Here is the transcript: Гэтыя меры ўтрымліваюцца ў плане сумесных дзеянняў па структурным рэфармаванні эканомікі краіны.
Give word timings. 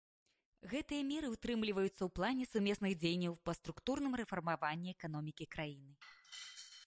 Гэтыя 0.71 1.01
меры 1.09 1.27
ўтрымліваюцца 1.33 1.91
ў 2.03 2.07
плане 2.19 2.43
сумесных 2.53 2.91
дзеянняў 3.03 3.33
па 3.49 3.55
структурным 3.59 4.13
рэфармаванні 4.21 4.89
эканомікі 4.97 5.45
краіны. 5.57 5.91